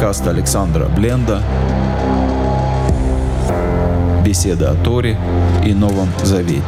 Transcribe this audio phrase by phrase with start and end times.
[0.00, 1.42] Подкаст Александра Бленда.
[4.24, 5.18] Беседа о Торе
[5.62, 6.64] и Новом Завете.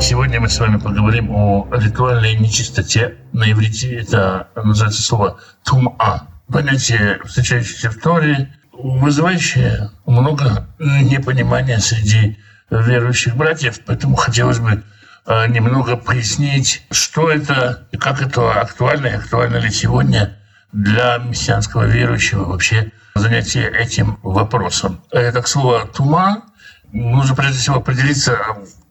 [0.00, 3.16] Сегодня мы с вами поговорим о ритуальной нечистоте.
[3.34, 6.28] На иврите это называется слово «тума».
[6.50, 8.48] Понятие, встречающееся в Торе,
[8.78, 12.38] вызывающее много непонимания среди
[12.70, 13.80] верующих братьев.
[13.86, 14.82] Поэтому хотелось бы
[15.26, 20.36] э, немного пояснить, что это и как это актуально, и актуально ли сегодня
[20.72, 25.02] для мессианского верующего вообще занятие этим вопросом.
[25.10, 26.42] Это к слову «тума»
[26.92, 28.38] нужно прежде всего определиться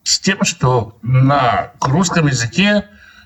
[0.02, 2.84] с тем, что на русском языке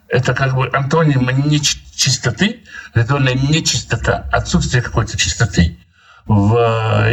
[0.09, 2.65] это как бы антоним нечистоты,
[2.95, 5.79] ритуальная нечистота, отсутствие какой-то чистоты.
[6.27, 6.55] В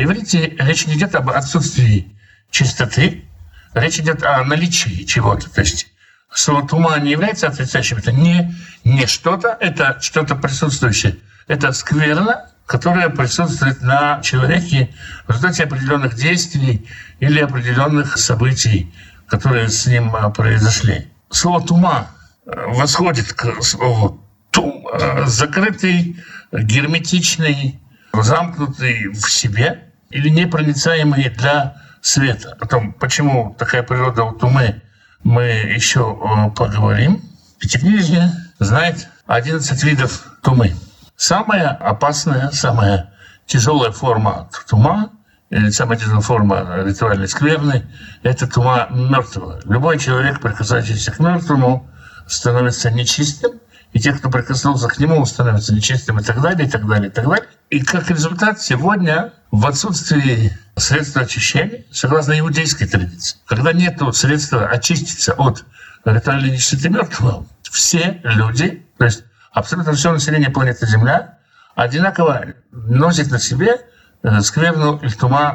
[0.01, 2.15] иврите речь не идет об отсутствии
[2.51, 3.25] чистоты,
[3.73, 5.49] речь идет о наличии чего-то.
[5.49, 5.87] То есть
[6.31, 11.17] слово тума не является отрицающим, это не, не что-то, это что-то присутствующее.
[11.47, 14.93] Это скверно, которое присутствует на человеке
[15.25, 16.87] в результате определенных действий
[17.19, 18.93] или определенных событий,
[19.27, 21.07] которые с ним а, произошли.
[21.29, 22.07] Слово «тума»
[22.45, 24.21] восходит к слову
[24.51, 26.17] «тум», а, закрытый,
[26.51, 27.79] герметичный,
[28.23, 32.55] замкнутый в себе или непроницаемый для света.
[32.59, 34.81] Потом, почему такая природа у тумы,
[35.23, 37.21] мы еще а, поговорим.
[37.59, 40.73] Пятикнижие знает 11 видов тумы.
[41.15, 43.11] Самая опасная, самая
[43.45, 45.09] тяжелая форма тума
[45.49, 47.85] или самая тяжелая форма ритуальной скверны–
[48.23, 49.59] это тума мертвого.
[49.63, 51.89] Любой человек, прикасающийся к мертвому,
[52.27, 53.53] становится нечистым,
[53.97, 57.11] и те, кто прикоснулся к нему, становятся нечистым и так далее, и так далее, и
[57.11, 57.47] так далее.
[57.69, 65.33] И как результат, сегодня в отсутствии средства очищения, согласно иудейской традиции, когда нет средства очиститься
[65.33, 65.65] от
[66.05, 71.37] ритуальной нечистоты мертвого, все люди, то есть абсолютно все население планеты Земля
[71.75, 73.77] одинаково носит на себе
[74.23, 75.07] Э, скверну и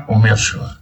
[0.08, 0.78] умершего.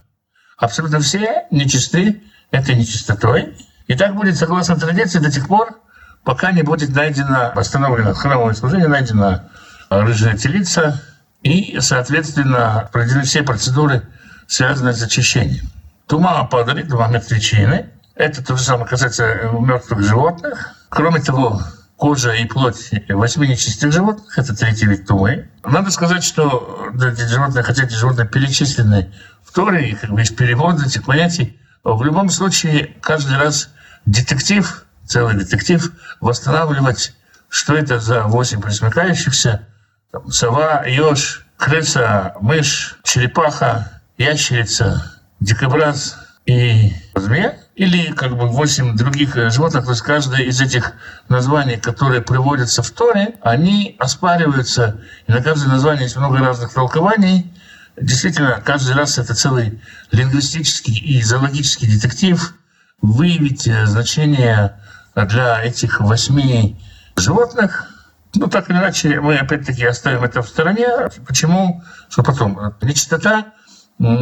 [0.57, 3.57] Абсолютно все нечисты этой нечистотой.
[3.87, 5.79] И так будет, согласно традиции, до тех пор,
[6.23, 9.49] пока не будет найдено, восстановлено храмовое служение, найдена
[9.89, 11.01] рыжая телица,
[11.43, 14.03] и, соответственно, проведены все процедуры,
[14.47, 15.65] связанные с очищением.
[16.07, 17.89] Тума падали, два мертвечины.
[18.15, 20.75] Это то же самое касается мертвых животных.
[20.89, 21.61] Кроме того,
[21.97, 25.49] кожа и плоть восьми нечистых животных, это третий вид тумы.
[25.63, 29.11] Надо сказать, что эти животные, хотя эти животные перечислены
[29.43, 33.69] в Торе, и как бы есть перевод этих понятий, в любом случае каждый раз
[34.05, 37.13] детектив, целый детектив, восстанавливать,
[37.49, 39.67] что это за восемь присмыкающихся,
[40.11, 49.35] там, сова, еж, крыса, мышь, черепаха, ящерица, дикобраз и змея, или как бы восемь других
[49.35, 50.93] животных, то есть каждое из этих
[51.29, 57.51] названий, которые приводятся в Торе, они оспариваются, и на каждое название есть много разных толкований.
[57.99, 62.55] Действительно, каждый раз это целый лингвистический и зоологический детектив.
[63.01, 64.79] Выявить э, значение
[65.15, 66.79] для этих восьми
[67.15, 67.87] животных.
[68.33, 70.87] Ну, так или иначе, мы опять-таки оставим это в стороне.
[71.27, 71.83] Почему?
[72.09, 72.73] Что потом?
[72.81, 73.53] Нечистота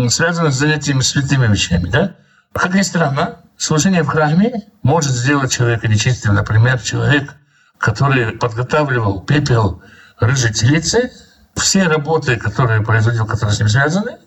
[0.09, 2.15] связана с занятиями святыми вещами, да?
[2.53, 6.33] Как ни странно, служение в храме может сделать человека нечистым.
[6.33, 7.35] Например, человек,
[7.77, 9.83] который подготавливал пепел
[10.19, 11.11] рыжей телицы,
[11.55, 14.17] все работы, которые производил, которые с ним связаны,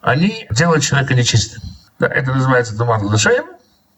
[0.00, 1.62] они делают человека нечистым.
[1.98, 3.44] Да, это называется туман глашаем,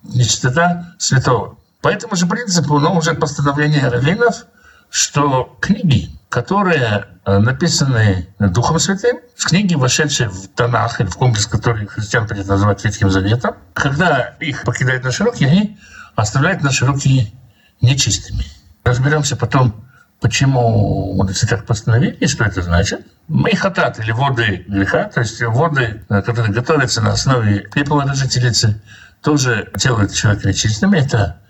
[0.02, 1.58] нечистота святого.
[1.80, 4.46] По этому же принципу, но уже постановление раввинов,
[4.90, 11.86] что книги, которые э, написаны Духом Святым, книги, вошедшие в Танах, или в комплекс, который
[11.86, 15.78] христиан принято называть Ветхим Заветом, когда их покидают наши руки, они
[16.16, 17.32] оставляют наши руки
[17.80, 18.44] нечистыми.
[18.84, 19.88] Разберемся потом,
[20.20, 23.06] почему мудрецы так постановили что это значит.
[23.28, 28.82] Мейхатат, или воды греха, то есть воды, э, которые готовятся на основе пепла рожителицы,
[29.22, 30.92] тоже делают человека нечистым.
[30.92, 31.40] Это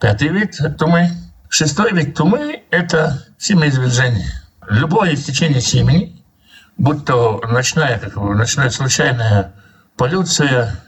[0.00, 1.10] пятый вид тумы.
[1.48, 4.32] Шестой вид тумы– это семяизвержение.
[4.68, 6.24] Любое истечение семени,
[6.76, 9.52] будь то ночная, как бы, ночная случайная
[9.96, 10.80] полюция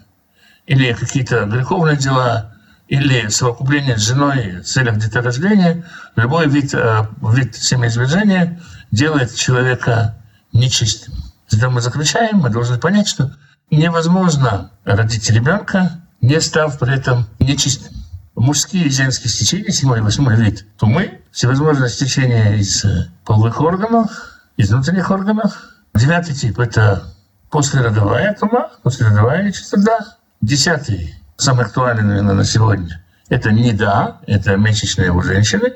[0.67, 2.55] или какие-то греховные дела,
[2.89, 5.85] или совокупление с женой в целях деторождения,
[6.17, 8.61] любой вид, э, вид семяизвержения
[8.91, 10.17] делает человека
[10.53, 11.15] нечистым.
[11.51, 13.33] Когда мы заключаем, мы должны понять, что
[13.71, 18.02] невозможно родить ребенка, не став при этом нечистым
[18.35, 24.11] мужские и женские стечения, седьмой и восьмой вид тумы, всевозможные стечения из э, половых органов,
[24.57, 25.59] из внутренних органов.
[25.95, 27.15] Девятый тип– это
[27.51, 30.17] послеродовая тума, послеродовая нечистота.
[30.41, 35.75] Десятый, самый актуальный, наверное, на сегодня, это неда, это месячные у женщины.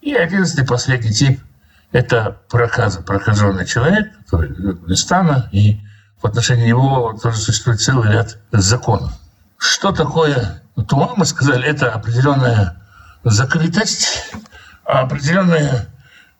[0.00, 1.40] И одиннадцатый, последний тип,
[1.92, 5.80] это проказа, прокаженный человек, который идет из стана, и
[6.20, 9.12] в отношении него тоже существует целый ряд законов.
[9.58, 12.76] Что такое тума, мы сказали, это определенная
[13.24, 14.32] закрытость,
[14.84, 15.88] определенная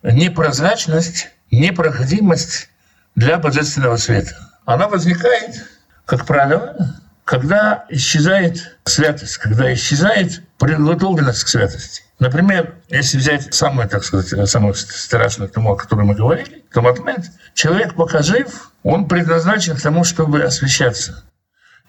[0.03, 2.71] непрозрачность, непроходимость
[3.15, 4.37] для божественного света.
[4.65, 5.67] Она возникает,
[6.07, 6.77] как правило,
[7.25, 12.03] когда исчезает святость, когда исчезает приготовленность к святости.
[12.19, 17.31] Например, если взять самую, так сказать, самую страшную тему, о которой мы говорили, то момент
[17.55, 21.25] человек, пока жив, он предназначен к тому, чтобы освещаться.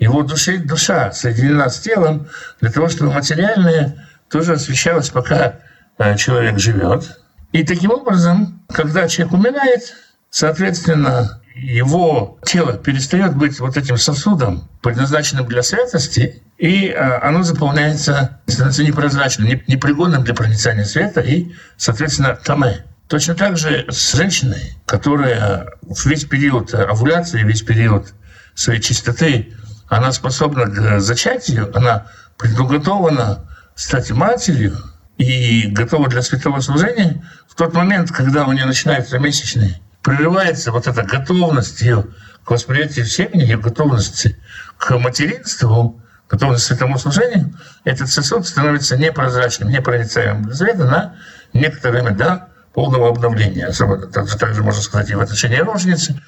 [0.03, 2.27] Его душа, душа соединена с телом
[2.59, 5.59] для того, чтобы материальное тоже освещалось, пока
[5.97, 7.19] э, человек живет.
[7.53, 9.93] И таким образом, когда человек умирает,
[10.29, 18.41] соответственно, его тело перестает быть вот этим сосудом, предназначенным для святости, и а, оно заполняется,
[18.47, 22.83] становится непрозрачным, непригодным для проницания света, и, соответственно, таме.
[23.07, 25.67] Точно так же с женщиной, которая
[26.03, 28.13] весь период овуляции, весь период
[28.55, 29.53] своей чистоты,
[29.87, 32.07] она способна к зачатию, она
[32.37, 33.45] предуготована
[33.75, 34.77] стать матерью
[35.17, 40.87] и готова для святого служения, в тот момент, когда у нее начинаются месячные, прерывается вот
[40.87, 42.05] эта готовность ее
[42.43, 44.37] к восприятию семени, ее готовности
[44.77, 47.53] к материнству, готовность к этому служению,
[47.83, 51.15] этот сосуд становится непрозрачным, непроницаемым для света на
[51.53, 53.67] некоторое время до полного обновления.
[53.67, 56.19] Особенно также, также можно сказать и в отношении роженицы,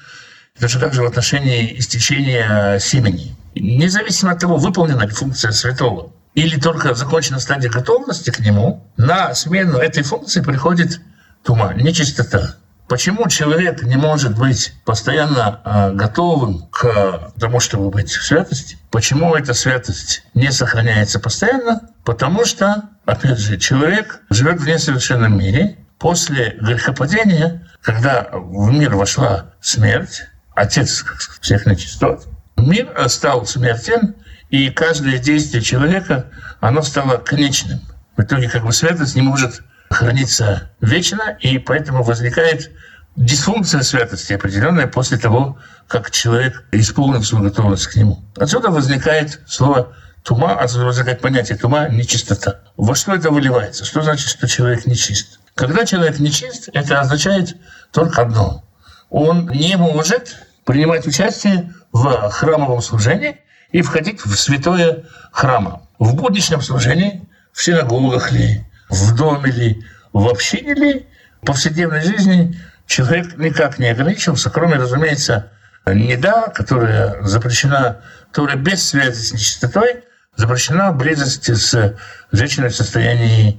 [0.54, 3.36] и точно также в отношении истечения семени.
[3.60, 9.34] Независимо от того, выполнена ли функция святого или только закончена стадия готовности к нему, на
[9.34, 11.00] смену этой функции приходит
[11.42, 12.56] тума, нечистота.
[12.86, 18.78] Почему человек не может быть постоянно э, готовым к тому, чтобы быть в святости?
[18.90, 21.80] Почему эта святость не сохраняется постоянно?
[22.04, 25.78] Потому что, опять же, человек живет в несовершенном мире.
[25.98, 30.24] После грехопадения, когда в мир вошла смерть,
[30.54, 31.04] отец
[31.40, 32.28] всех нечистот,
[32.66, 34.14] мир стал смертен,
[34.50, 36.26] и каждое действие человека,
[36.60, 37.80] оно стало конечным.
[38.16, 42.70] В итоге как бы святость не может хранится вечно, и поэтому возникает
[43.16, 45.58] дисфункция святости определенная после того,
[45.88, 48.22] как человек исполнил свою готовность к нему.
[48.36, 52.60] Отсюда возникает слово тума, отсюда возникает понятие тума– нечистота.
[52.76, 53.84] Во что это выливается?
[53.84, 55.40] Что значит, что человек нечист?
[55.54, 57.56] Когда человек нечист, это означает
[57.92, 58.64] только одно.
[59.08, 63.38] Он не может принимать участие в храмовом служении
[63.72, 65.82] и входить в святое храма.
[65.98, 67.22] В будничном служении,
[67.52, 71.06] в синагогах ли, в доме ли, в общине ли,
[71.40, 75.50] в повседневной жизни человек никак не ограничился, кроме, разумеется,
[75.86, 78.00] неда, которая запрещена,
[78.30, 80.04] которая без связи с нечистотой,
[80.36, 81.96] запрещена близость с
[82.30, 83.58] женщиной в состоянии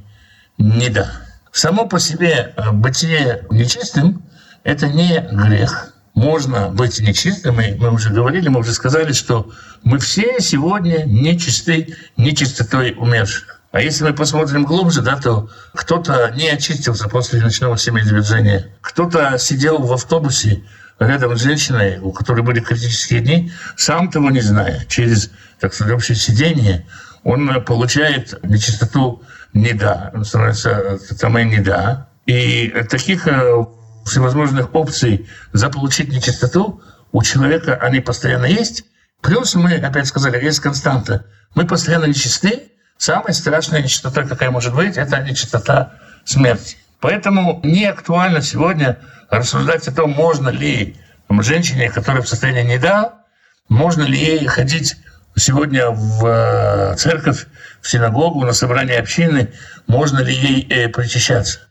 [0.59, 1.11] неда.
[1.51, 4.23] Само по себе э, бытие нечистым–
[4.63, 5.96] это не грех.
[6.17, 9.51] Можно быть нечистым, и мы уже говорили, мы уже сказали, что
[9.83, 13.61] мы все сегодня нечисты, нечистотой умерших.
[13.71, 19.77] А если мы посмотрим глубже, да, то кто-то не очистился после ночного семяизвержения, кто-то сидел
[19.77, 20.63] в автобусе
[20.97, 25.93] рядом с женщиной, у которой были критические дни, сам того не зная, через, так сказать,
[25.93, 26.87] общее сидение,
[27.21, 29.21] он получает нечистоту
[29.53, 32.07] неда, он становится там и неда.
[32.25, 33.65] И таких э,
[34.07, 38.83] всевозможных опций заполучить нечистоту у человека они постоянно есть.
[39.21, 41.25] Плюс мы, опять сказали, есть константа.
[41.55, 45.93] Мы постоянно нечисты, Самая страшная нечистота, какая может быть, это нечистота
[46.25, 46.77] смерти.
[46.99, 48.97] Поэтому не актуально сегодня
[49.29, 50.95] рассуждать о том, можно ли
[51.29, 53.13] женщине, которая в состоянии неда,
[53.69, 54.95] можно ли ей ходить
[55.35, 57.45] сегодня в э, церковь,
[57.81, 59.53] в синагогу, на собрание общины,
[59.85, 61.66] можно ли ей э, причащаться.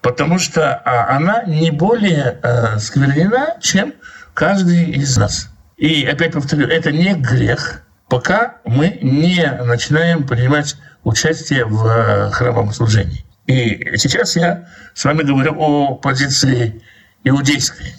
[0.00, 3.94] Потому что а, она не более э, сквернена, чем
[4.32, 5.50] каждый из нас.
[5.76, 12.72] И опять повторю, это не грех, пока мы не начинаем принимать участие в э, храмовом
[12.72, 13.24] служении.
[13.46, 16.82] И сейчас я с вами говорю о позиции
[17.24, 17.94] иудейской.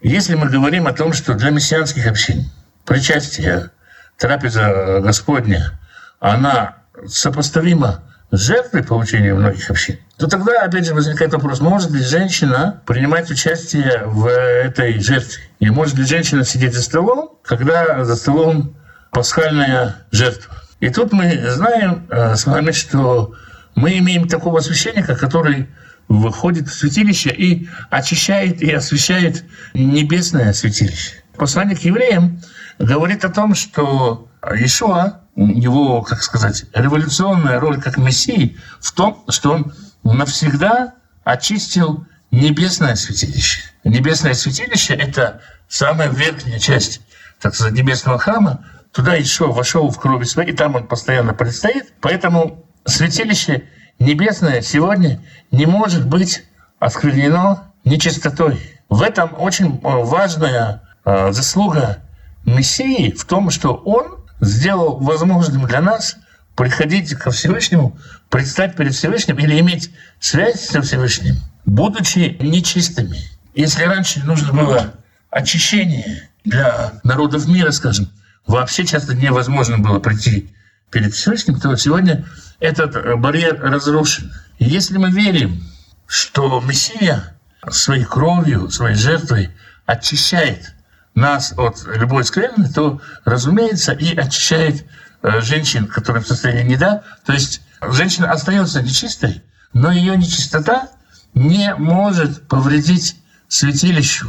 [0.00, 2.50] Если мы говорим о том, что для мессианских общин
[2.84, 3.70] причастие,
[4.18, 5.78] трапеза Господня,
[6.20, 12.00] она сопоставима с жертвой получения многих общин, то тогда, опять же, возникает вопрос, может ли
[12.00, 15.42] женщина принимать участие в этой жертве?
[15.58, 18.76] И может ли женщина сидеть за столом, когда за столом
[19.14, 20.56] пасхальная жертва.
[20.80, 23.32] И тут мы знаем э, с вами, что
[23.74, 25.70] мы имеем такого священника, который
[26.08, 31.22] выходит в святилище и очищает и освещает небесное святилище.
[31.36, 32.42] Послание к евреям
[32.78, 39.52] говорит о том, что Ишуа, его, как сказать, революционная роль как Мессии в том, что
[39.52, 39.72] он
[40.12, 40.94] навсегда
[41.24, 43.62] очистил небесное святилище.
[43.84, 47.00] Небесное святилище– это самая верхняя часть,
[47.40, 48.64] так сказать, небесного храма.
[48.92, 51.92] Туда Ишуа вошел в крови своей, и там он постоянно предстоит.
[52.00, 53.64] Поэтому святилище
[53.98, 55.20] небесное сегодня
[55.50, 56.44] не может быть
[56.78, 58.60] осквернено нечистотой.
[58.88, 61.98] В этом очень важная э, заслуга
[62.44, 66.16] Мессии в том, что Он сделал возможным для нас
[66.56, 67.98] приходить ко Всевышнему,
[68.30, 73.18] предстать перед Всевышним или иметь связь со Всевышним, будучи нечистыми.
[73.54, 74.94] Если раньше нужно было
[75.30, 78.10] очищение для народов мира, скажем,
[78.46, 80.54] вообще часто невозможно было прийти
[80.90, 82.24] перед Всевышним, то сегодня
[82.60, 84.32] этот барьер разрушен.
[84.58, 85.62] И если мы верим,
[86.06, 87.36] что Мессия
[87.70, 89.50] своей кровью, своей жертвой
[89.86, 90.73] очищает
[91.14, 94.84] нас от любой скверны, то, разумеется, и очищает
[95.22, 97.02] э, женщин, которые в состоянии неда.
[97.24, 99.42] То есть женщина остается нечистой,
[99.72, 100.88] но ее нечистота
[101.34, 103.16] не может повредить
[103.48, 104.28] святилищу,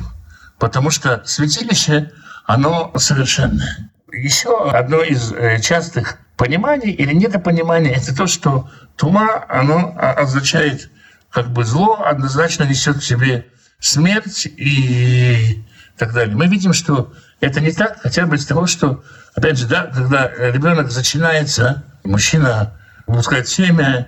[0.60, 2.12] потому что святилище,
[2.46, 3.90] оно совершенное.
[4.12, 10.90] Еще одно из э, частых пониманий или недопониманий– это то, что тума, оно означает
[11.30, 13.48] как бы зло, однозначно несет в себе
[13.80, 15.64] смерть и
[15.98, 16.36] так далее.
[16.36, 20.30] Мы видим, что это не так, хотя бы из того, что, опять же, да, когда
[20.52, 22.74] ребенок начинается, мужчина
[23.08, 24.08] выпускает семя,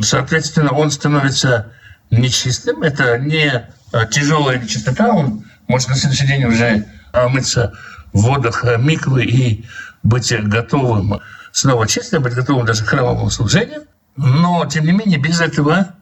[0.00, 1.72] соответственно, он становится
[2.10, 2.82] нечистым.
[2.82, 6.86] Это не а, тяжелая нечистота, он может на следующий день уже
[7.30, 7.72] мыться
[8.12, 9.64] в водах миквы и
[10.02, 11.20] быть готовым
[11.52, 13.84] снова чистым, быть готовым даже к храмовому служению.
[14.16, 15.94] Но, тем не менее, без этого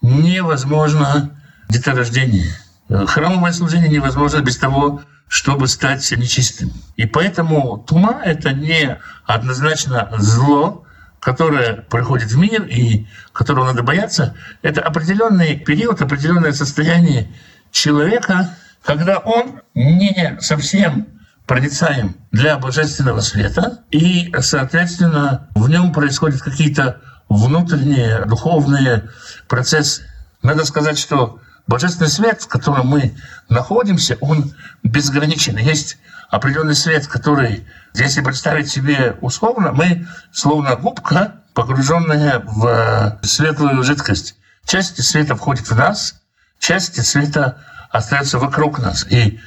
[0.00, 1.30] невозможно
[1.68, 2.54] деторождение.
[2.88, 6.72] Храмовое служение невозможно без того, чтобы стать нечистым.
[6.96, 10.84] И поэтому тума– это не однозначно зло,
[11.20, 14.34] которое приходит в мир и которого надо бояться.
[14.62, 17.30] Это определенный период, определенное состояние
[17.70, 21.08] человека, когда он не совсем
[21.46, 29.10] проницаем для божественного света, и, соответственно, в нем происходят какие-то внутренние духовные
[29.48, 30.04] процессы.
[30.42, 33.14] Надо сказать, что Божественный свет, в котором мы
[33.50, 35.58] находимся, он безграничен.
[35.58, 35.98] Есть
[36.30, 44.36] определенный свет, который, если представить себе условно, мы словно губка, погруженная в светлую жидкость.
[44.64, 46.22] Часть света входит в нас,
[46.58, 47.58] часть света
[47.90, 49.06] остается вокруг нас.
[49.10, 49.38] И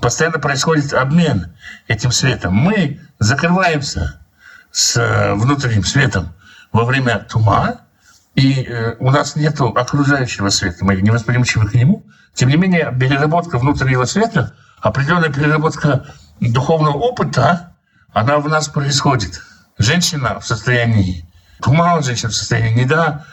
[0.00, 1.54] постоянно происходит обмен
[1.88, 2.54] этим светом.
[2.54, 4.20] Мы закрываемся
[4.70, 6.34] с внутренним светом
[6.72, 7.82] во время тума,
[8.36, 12.04] и э, у нас нет окружающего света, мы не восприимчивы к нему.
[12.34, 14.52] Тем не менее, переработка внутреннего света,
[14.82, 16.04] определенная переработка
[16.40, 17.72] духовного опыта,
[18.12, 19.40] она в нас происходит.
[19.78, 21.26] Женщина в состоянии
[21.62, 23.24] тума, женщина в состоянии неда,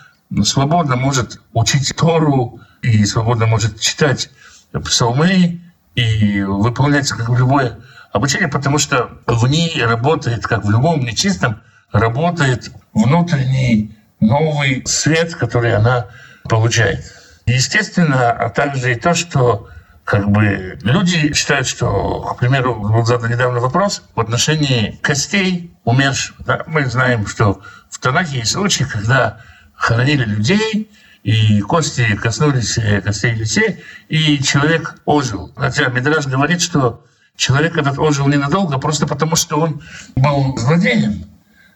[0.44, 4.30] свободно может учить Тору и свободно может читать
[4.72, 5.62] псалмы
[5.96, 7.78] и выполнять как любое
[8.14, 15.76] обучение, потому что в ней работает, как в любом нечистом, работает внутренний новый свет, который
[15.76, 16.08] она
[16.50, 17.04] получает.
[17.46, 19.68] Естественно, а также и то, что
[20.04, 26.36] как бы люди считают, что, к примеру, был задан недавно вопрос в отношении костей умерших.
[26.46, 26.64] Да?
[26.68, 29.40] Мы знаем, что в Танахе есть случаи, когда
[29.76, 30.90] хоронили людей,
[31.24, 35.54] и кости коснулись э, костей людей, и человек ожил.
[35.56, 37.06] Хотя Мидраж говорит, что
[37.38, 39.82] человек этот ожил ненадолго, просто потому что он
[40.16, 41.26] был злодеем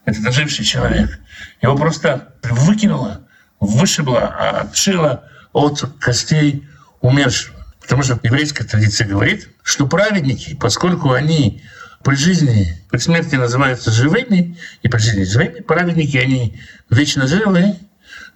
[0.08, 1.20] это доживший человек.
[1.62, 3.28] Его просто выкинуло,
[3.60, 6.66] вышибло, отшило от костей
[7.02, 7.58] умершего.
[7.82, 11.62] Потому что еврейская традиция говорит, что праведники, поскольку они
[12.04, 16.58] при жизни, при смерти называются живыми, и при жизни живыми, праведники, они
[16.90, 17.76] вечно живые,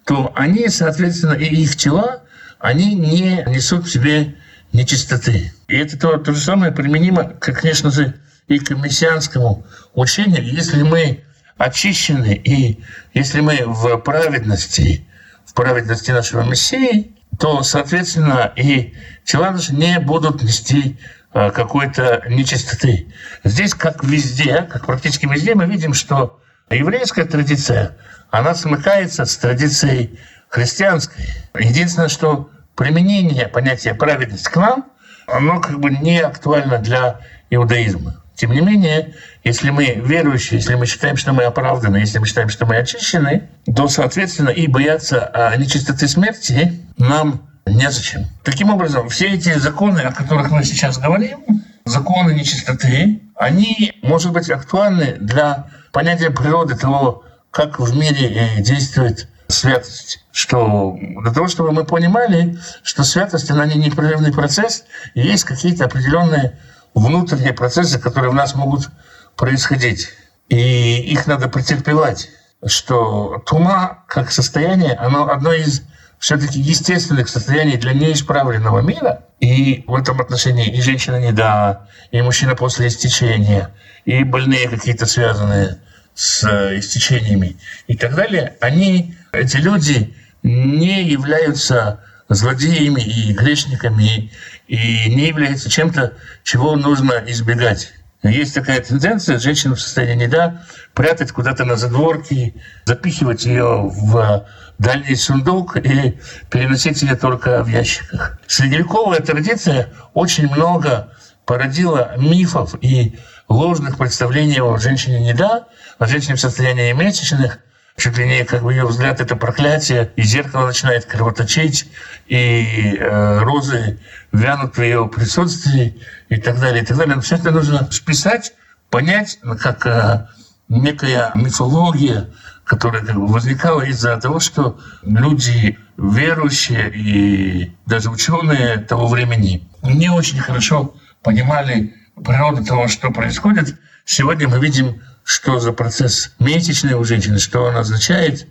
[0.06, 2.24] то они, соответственно, и их тела,
[2.60, 4.36] они не несут в себе
[4.74, 5.54] нечистоты.
[5.70, 8.16] И это то, то же самое применимо, конечно же,
[8.48, 10.44] и к мессианскому учению.
[10.44, 11.24] Если мы
[11.62, 12.34] очищены.
[12.34, 15.06] И если мы в праведности,
[15.46, 18.94] в праведности нашего Мессии, то, соответственно, и
[19.26, 20.98] тела наши не будут нести
[21.34, 23.08] э, какой-то нечистоты.
[23.44, 26.40] Здесь, как везде, как практически везде, мы видим, что
[26.70, 27.98] еврейская традиция,
[28.32, 31.26] она смыкается с традицией христианской.
[31.58, 34.92] Единственное, что применение понятия праведность к нам,
[35.28, 38.21] оно как бы не актуально для иудаизма.
[38.36, 42.50] Тем не менее, если мы верующие, если мы считаем, что мы оправданы, если мы считаем,
[42.50, 48.26] что мы очищены, то, соответственно, и бояться а, нечистоты смерти нам незачем.
[48.44, 51.40] Таким образом, все эти законы, о которых мы сейчас говорим,
[51.86, 59.28] законы нечистоты, они, может быть, актуальны для понятия природы того, как в мире э, действует
[59.48, 60.24] святость.
[60.32, 65.86] Что для того, чтобы мы понимали, что святость, она не непрерывный процесс, и есть какие-то
[65.86, 66.58] определенные
[66.94, 68.90] внутренние процессы, которые в нас могут
[69.36, 70.10] происходить.
[70.50, 72.30] И их надо претерпевать.
[72.66, 75.82] Что тума, как состояние, оно одно из
[76.20, 79.24] все-таки естественных состояний для неисправленного мира.
[79.40, 83.72] И в этом отношении и женщина не да, и мужчина после истечения,
[84.06, 85.80] и больные какие-то связанные
[86.14, 87.58] с э, истечениями
[87.88, 92.02] и так далее, они, эти люди, не являются
[92.34, 94.32] злодеями и грешниками,
[94.68, 97.94] и не являются чем-то, чего нужно избегать.
[98.24, 100.62] Есть такая тенденция женщину в состоянии да
[100.94, 102.54] прятать куда-то на задворке,
[102.86, 104.46] запихивать ее в
[104.78, 106.20] дальний сундук и
[106.50, 108.40] переносить ее только в ящиках.
[108.46, 111.12] Средневековая традиция очень много
[111.46, 113.18] породила мифов и
[113.50, 115.66] ложных представлений о женщине не да,
[115.98, 117.60] о женщине в состоянии месячных,
[117.98, 121.90] чуть ли не как бы ее взгляд это проклятие, и зеркало начинает кровоточить,
[122.28, 124.00] и э, розы
[124.32, 127.16] вянут в ее присутствии и так далее, и так далее.
[127.16, 128.54] Но все это нужно списать,
[128.90, 130.28] понять, как э,
[130.70, 132.30] некая мифология,
[132.64, 140.10] которая как бы возникала из-за того, что люди верующие и даже ученые того времени не
[140.10, 143.78] очень хорошо понимали природу того, что происходит.
[144.06, 148.48] Сегодня мы видим, что за процесс месячный у женщины, что он означает,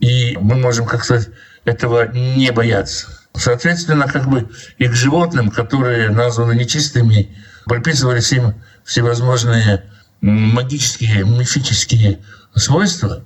[0.00, 1.24] и мы можем как-то
[1.64, 3.08] этого не бояться.
[3.34, 8.54] Соответственно, как бы и к животным, которые названы нечистыми, приписывались им
[8.84, 9.84] всевозможные
[10.20, 12.20] магические, мифические
[12.54, 13.24] свойства.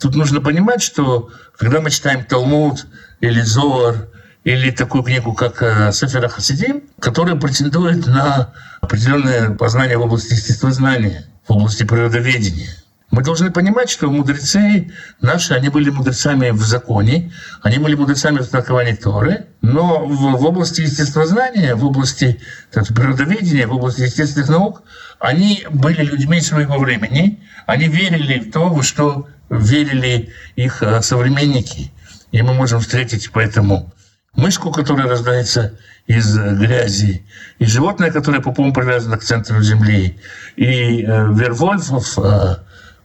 [0.00, 2.86] Тут нужно понимать, что когда мы читаем Талмуд
[3.20, 4.08] или Зоар,
[4.44, 8.52] или такую книгу, как э, Сефера Хасидим, которая претендует на
[8.82, 12.70] определенное познание в области естествознания, в области природоведения.
[13.10, 18.48] Мы должны понимать, что мудрецы наши, они были мудрецами в законе, они были мудрецами в
[18.48, 22.40] толковании Торы, но в, в области естествознания, в области
[22.72, 24.82] так, природоведения, в области естественных наук,
[25.20, 31.92] они были людьми своего времени, они верили в то, во что верили их э, современники.
[32.32, 33.93] И мы можем встретить поэтому
[34.36, 37.26] мышку, которая рождается из э, грязи,
[37.58, 40.18] и животное, которое по пупом привязано к центру Земли,
[40.56, 42.56] и э, вервольфов, э,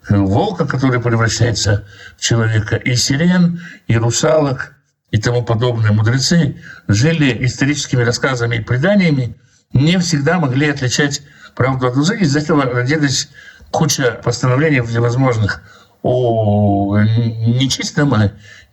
[0.09, 1.85] волка, который превращается
[2.17, 4.73] в человека, и сирен, и русалок,
[5.11, 9.35] и тому подобные мудрецы жили историческими рассказами и преданиями,
[9.73, 11.21] не всегда могли отличать
[11.55, 12.17] правду от лжи.
[12.19, 13.29] Из-за этого родились
[13.71, 15.61] куча постановлений всевозможных
[16.01, 18.13] о нечистом,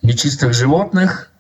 [0.03, 1.31] нечистых животных,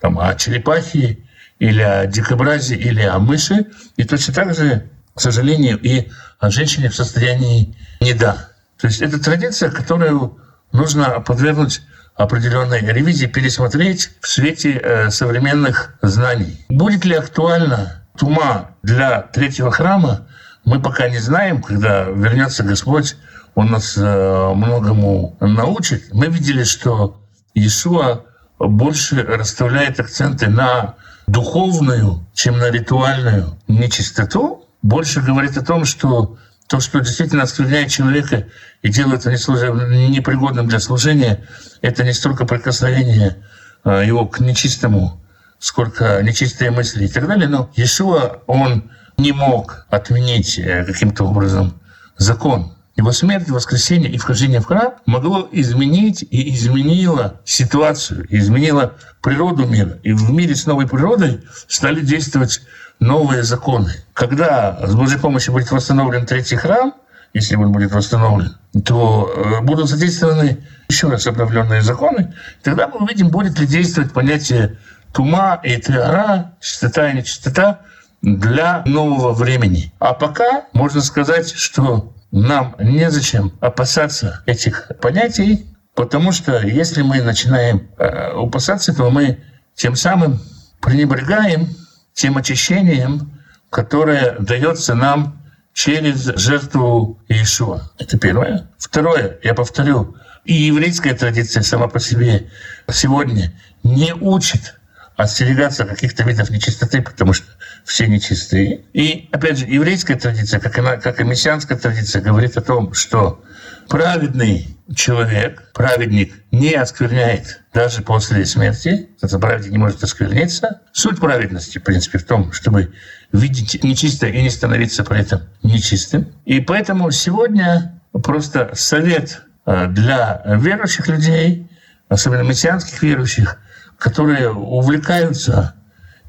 [0.00, 1.18] там, о черепахе
[1.58, 3.66] или о дикобразе или о мыши.
[3.96, 6.08] И точно так же, к сожалению, и
[6.38, 8.48] о женщине в состоянии неда.
[8.80, 10.38] То есть это традиция, которую
[10.72, 11.82] нужно подвергнуть
[12.14, 16.64] определенной ревизии, пересмотреть в свете э, современных знаний.
[16.68, 20.26] Будет ли актуальна тума для третьего храма,
[20.64, 23.16] мы пока не знаем, когда вернется Господь,
[23.54, 26.12] Он нас э, многому научит.
[26.12, 27.22] Мы видели, что
[27.54, 28.24] Иешуа
[28.68, 30.94] больше расставляет акценты на
[31.26, 38.46] духовную, чем на ритуальную нечистоту, больше говорит о том, что то, что действительно оскверняет человека
[38.82, 41.44] и делает его непригодным для служения,
[41.80, 43.36] это не столько прикосновение
[43.82, 45.20] а, его к нечистому,
[45.58, 47.48] сколько нечистые мысли и так далее.
[47.48, 51.80] Но Иешуа, он не мог отменить э, каким-то образом
[52.16, 52.74] закон.
[53.00, 59.98] Его смерть, воскресенье и вхождение в храм могло изменить и изменило ситуацию, изменило природу мира.
[60.02, 62.60] И в мире с новой природой стали действовать
[62.98, 63.94] новые законы.
[64.12, 66.92] Когда с Божьей помощью будет восстановлен третий храм,
[67.32, 70.58] если он будет восстановлен, то э, будут задействованы
[70.90, 72.34] еще раз обновленные законы.
[72.62, 74.76] Тогда мы увидим, будет ли действовать понятие
[75.14, 77.80] тума и теора, чистота и нечистота
[78.20, 79.90] для нового времени.
[80.00, 87.88] А пока можно сказать, что нам незачем опасаться этих понятий, потому что если мы начинаем
[87.98, 89.40] э, опасаться, то мы
[89.74, 90.40] тем самым
[90.80, 91.68] пренебрегаем
[92.14, 93.32] тем очищением,
[93.70, 97.90] которое дается нам через жертву Иешуа.
[97.98, 98.68] Это первое.
[98.78, 102.50] Второе, я повторю, и еврейская традиция сама по себе
[102.90, 104.79] сегодня не учит
[105.22, 107.46] остерегаться каких-то видов нечистоты, потому что
[107.84, 108.82] все нечистые.
[108.92, 113.42] И, опять же, еврейская традиция, как, она, как и мессианская традиция, говорит о том, что
[113.88, 119.10] праведный человек, праведник, не оскверняет даже после смерти.
[119.20, 120.80] Это праведник не может оскверниться.
[120.92, 122.92] Суть праведности, в принципе, в том, чтобы
[123.32, 126.32] видеть нечистое и не становиться при этом нечистым.
[126.44, 131.68] И поэтому сегодня просто совет э, для верующих людей,
[132.08, 133.58] особенно мессианских верующих,
[134.00, 135.74] которые увлекаются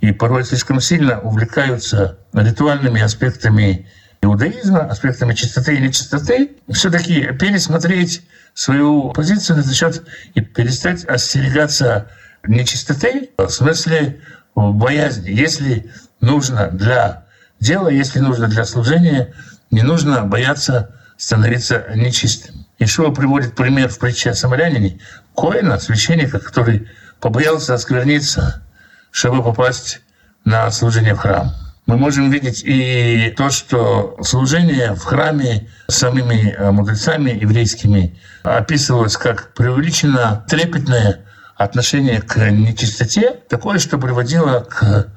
[0.02, 3.88] и порой слишком сильно увлекаются ритуальными аспектами
[4.22, 10.04] иудаизма, аспектами чистоты и нечистоты, все-таки пересмотреть свою позицию за счет
[10.36, 12.10] и перестать остерегаться
[12.46, 14.20] нечистоты, в смысле
[14.54, 15.30] боязни.
[15.30, 17.24] Если нужно для
[17.62, 19.34] дела, если нужно для служения,
[19.72, 22.66] не нужно бояться становиться нечистым.
[22.80, 25.00] Ишуа приводит пример в притче о самарянине,
[25.36, 26.90] Коина, священника, который
[27.22, 28.64] побоялся оскверниться,
[29.12, 30.02] чтобы попасть
[30.44, 31.54] на служение в храм.
[31.86, 39.54] Мы можем видеть и то, что служение в храме самими э, мудрецами еврейскими описывалось как
[39.54, 41.26] преувеличенно трепетное
[41.58, 45.08] отношение к нечистоте, такое, что приводило к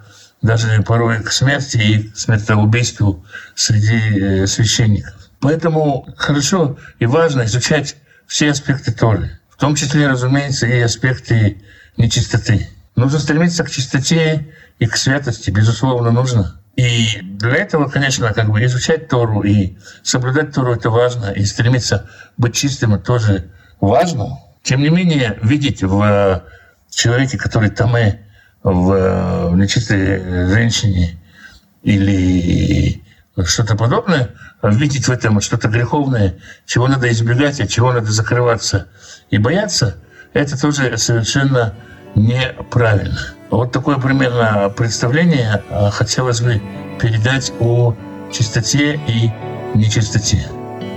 [0.42, 5.14] даже порой к смерти и смертоубийству среди э, священников.
[5.40, 11.62] Поэтому хорошо и важно изучать все аспекты Торы, в том числе, разумеется, и аспекты
[11.96, 12.68] нечистоты.
[12.96, 16.60] Нужно стремиться к чистоте и к святости, безусловно, нужно.
[16.76, 22.08] И для этого, конечно, как бы изучать Тору и соблюдать Тору это важно, и стремиться
[22.36, 24.38] быть чистым тоже важно.
[24.62, 26.42] Тем не менее, видеть в
[26.90, 28.20] человеке, который таме,
[28.62, 31.18] в нечистой женщине
[31.82, 33.02] или
[33.44, 34.30] что-то подобное,
[34.62, 38.88] видеть в этом что-то греховное, чего надо избегать, от чего надо закрываться
[39.30, 39.96] и бояться,
[40.34, 41.72] это тоже совершенно
[42.14, 43.18] неправильно.
[43.50, 46.60] Вот такое примерно представление а, хотелось бы
[47.00, 47.94] передать о
[48.32, 49.30] чистоте и
[49.74, 50.46] нечистоте.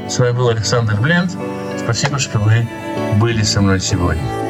[0.09, 1.31] С вами был Александр Бленд.
[1.77, 2.67] Спасибо, что вы
[3.19, 4.46] были со мной сегодня.